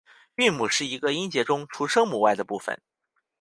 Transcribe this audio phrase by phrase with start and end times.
[0.33, 2.81] 韵母是一个音节中除声母外的部分。